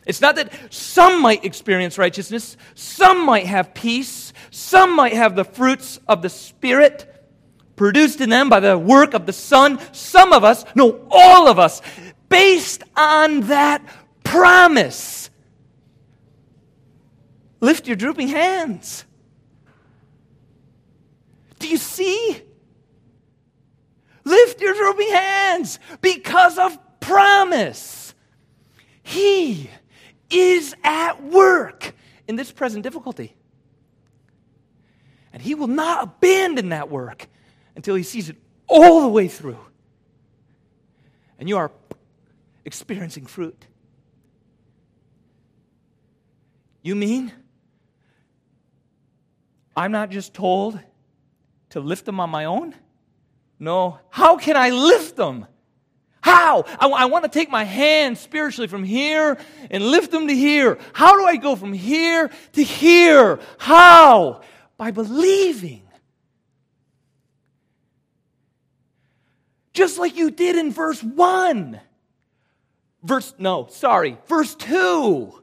[0.06, 5.46] It's not that some might experience righteousness, some might have peace, some might have the
[5.46, 7.10] fruits of the Spirit
[7.76, 9.80] produced in them by the work of the Son.
[9.92, 11.82] Some of us, no, all of us,
[12.30, 13.84] based on that
[14.24, 15.30] promise.
[17.60, 19.06] Lift your drooping hands.
[21.60, 22.42] Do you see?
[24.26, 28.14] Lift your drooping hands because of promise.
[29.02, 29.70] He
[30.30, 31.94] is at work
[32.28, 33.36] in this present difficulty.
[35.32, 37.28] And He will not abandon that work
[37.76, 39.60] until He sees it all the way through.
[41.40, 41.72] And you are
[42.66, 43.68] experiencing fruit.
[46.82, 47.32] You mean
[49.76, 50.80] I'm not just told
[51.72, 52.76] to lift them on my own?
[53.60, 54.00] No.
[54.10, 55.48] How can I lift them?
[56.22, 56.64] How?
[56.80, 59.38] I, want to take my hand spiritually from here
[59.70, 60.78] and lift them to here.
[60.94, 63.40] How do I go from here to here?
[63.58, 64.42] How?
[64.78, 65.82] By believing.
[69.74, 71.80] Just like you did in verse 1.
[73.04, 75.42] Verse, no, sorry, verse 2.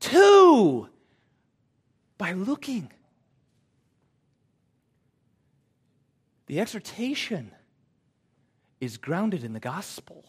[0.00, 0.88] 2.
[2.18, 2.90] By looking.
[6.46, 7.52] The exhortation
[8.80, 10.24] is grounded in the gospel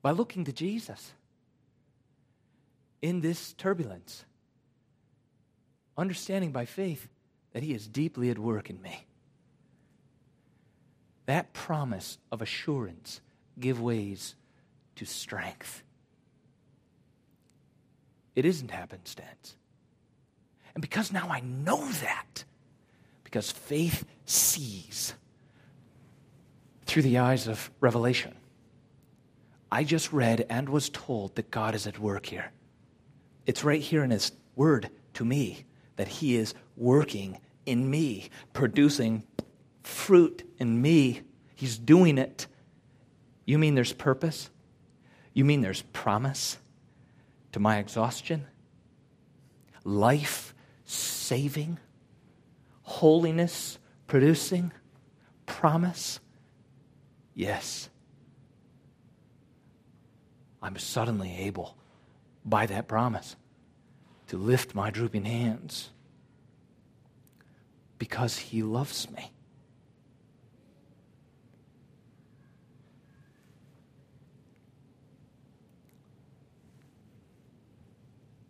[0.00, 1.12] by looking to Jesus
[3.02, 4.24] in this turbulence,
[5.98, 7.08] understanding by faith
[7.52, 9.04] that He is deeply at work in me.
[11.26, 13.20] That promise of assurance
[13.58, 14.34] give ways
[14.96, 15.82] to strength.
[18.34, 19.56] It isn't happenstance.
[20.74, 22.44] And because now I know that,
[23.24, 25.14] because faith sees
[26.84, 28.34] through the eyes of revelation.
[29.70, 32.52] I just read and was told that God is at work here.
[33.46, 35.64] It's right here in His word to me
[35.96, 39.24] that He is working in me, producing
[39.86, 41.22] fruit in me.
[41.54, 42.46] He's doing it.
[43.44, 44.50] You mean there's purpose?
[45.32, 46.58] You mean there's promise
[47.52, 48.46] to my exhaustion?
[49.84, 51.78] Life saving?
[52.86, 54.72] holiness producing
[55.44, 56.20] promise?
[57.34, 57.90] Yes.
[60.62, 61.76] I'm suddenly able,
[62.44, 63.36] by that promise,
[64.28, 65.90] to lift my drooping hands
[67.98, 69.32] because He loves me.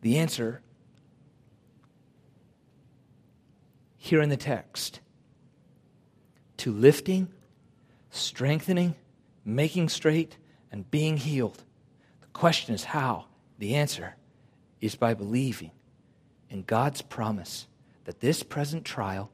[0.07, 0.63] The answer
[3.97, 5.01] here in the text
[6.59, 7.27] to lifting,
[8.11, 8.95] strengthening,
[9.45, 10.37] making straight,
[10.71, 11.61] and being healed.
[12.21, 13.25] The question is how?
[13.59, 14.15] The answer
[14.81, 15.73] is by believing
[16.51, 17.67] in God's promise
[18.05, 19.33] that this present trial,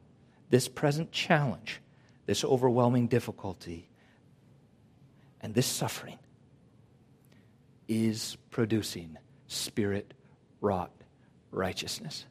[0.48, 1.82] this present challenge,
[2.24, 3.90] this overwhelming difficulty,
[5.42, 6.18] and this suffering
[7.88, 9.18] is producing
[9.48, 10.14] spirit
[10.62, 10.90] wrought
[11.50, 12.24] righteousness,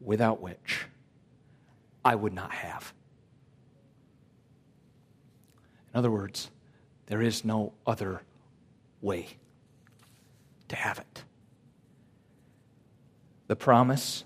[0.00, 0.86] without which
[2.02, 2.94] I would not have.
[5.92, 6.50] In other words,
[7.06, 8.22] there is no other
[9.02, 9.36] way
[10.68, 11.24] to have it.
[13.48, 14.24] The promise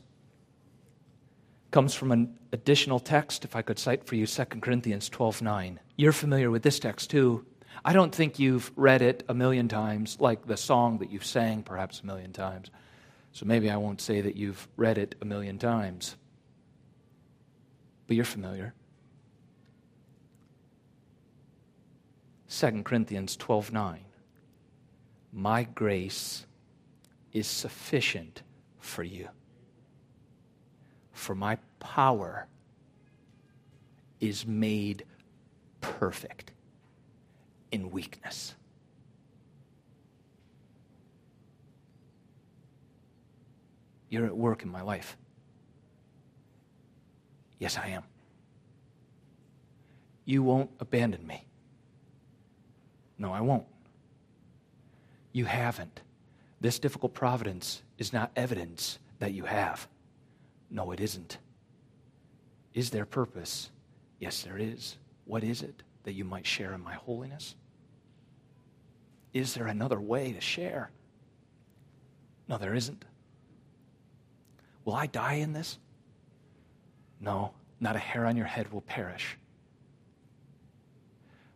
[1.72, 5.80] comes from an additional text, if I could cite for you 2 Corinthians 12 9.
[5.96, 7.44] You're familiar with this text too.
[7.84, 11.62] I don't think you've read it a million times, like the song that you've sang
[11.62, 12.70] perhaps a million times.
[13.36, 16.16] So maybe I won't say that you've read it a million times
[18.06, 18.72] but you're familiar.
[22.48, 24.00] 2 Corinthians 12 9.
[25.34, 26.46] My grace
[27.34, 28.42] is sufficient
[28.78, 29.28] for you,
[31.12, 32.46] For my power
[34.18, 35.04] is made
[35.82, 36.52] perfect
[37.70, 38.54] in weakness.
[44.16, 45.14] You're at work in my life.
[47.58, 48.02] Yes, I am.
[50.24, 51.44] You won't abandon me.
[53.18, 53.66] No, I won't.
[55.32, 56.00] You haven't.
[56.62, 59.86] This difficult providence is not evidence that you have.
[60.70, 61.36] No, it isn't.
[62.72, 63.70] Is there purpose?
[64.18, 64.96] Yes, there is.
[65.26, 67.54] What is it that you might share in my holiness?
[69.34, 70.90] Is there another way to share?
[72.48, 73.04] No, there isn't.
[74.86, 75.78] Will I die in this?
[77.20, 79.36] No, not a hair on your head will perish.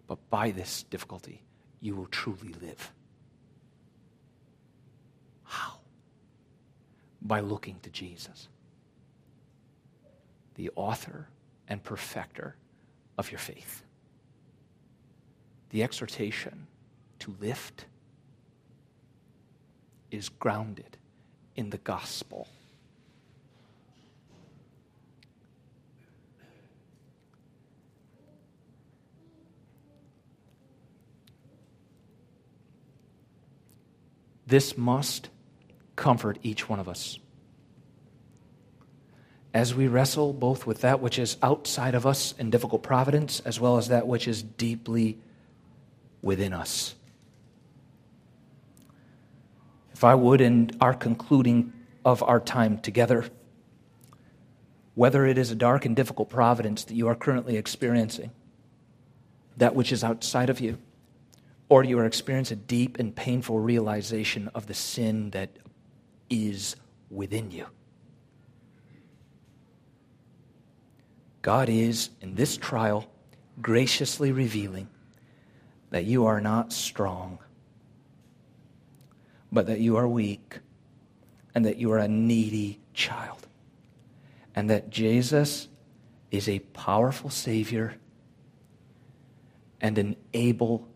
[0.08, 1.44] But by this difficulty,
[1.80, 2.92] you will truly live.
[5.44, 5.74] How?
[7.22, 8.48] By looking to Jesus,
[10.56, 11.28] the author
[11.68, 12.56] and perfecter
[13.16, 13.84] of your faith.
[15.70, 16.66] The exhortation
[17.20, 17.84] to lift
[20.10, 20.96] is grounded
[21.54, 22.48] in the gospel.
[34.50, 35.28] This must
[35.94, 37.20] comfort each one of us.
[39.54, 43.60] As we wrestle both with that which is outside of us in difficult providence, as
[43.60, 45.18] well as that which is deeply
[46.20, 46.96] within us.
[49.92, 51.72] If I would, in our concluding
[52.04, 53.26] of our time together,
[54.96, 58.32] whether it is a dark and difficult providence that you are currently experiencing,
[59.58, 60.78] that which is outside of you,
[61.70, 65.50] or you are experiencing a deep and painful realization of the sin that
[66.28, 66.74] is
[67.08, 67.64] within you.
[71.42, 73.08] God is, in this trial,
[73.62, 74.88] graciously revealing
[75.90, 77.38] that you are not strong,
[79.52, 80.58] but that you are weak,
[81.54, 83.46] and that you are a needy child,
[84.56, 85.68] and that Jesus
[86.32, 87.94] is a powerful Savior
[89.80, 90.89] and an able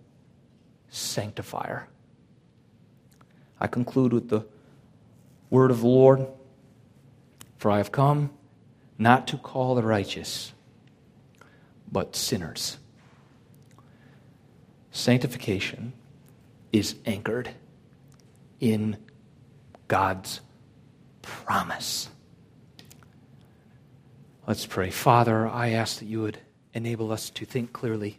[0.94, 1.88] sanctifier.
[3.60, 4.46] I conclude with the
[5.50, 6.26] word of the Lord
[7.56, 8.30] For I have come
[8.98, 10.52] not to call the righteous,
[11.90, 12.76] but sinners.
[14.92, 15.94] Sanctification
[16.72, 17.50] is anchored
[18.60, 18.96] in
[19.88, 20.40] God's
[21.22, 22.08] promise.
[24.46, 24.90] Let's pray.
[24.90, 26.38] Father, I ask that you would
[26.74, 28.18] enable us to think clearly